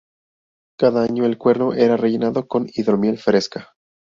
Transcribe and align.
Cada 0.79 1.03
año, 1.03 1.25
el 1.27 1.37
cuerno 1.37 1.73
era 1.73 1.95
rellenado 1.95 2.47
con 2.47 2.65
hidromiel 2.73 3.19
fresca. 3.19 3.75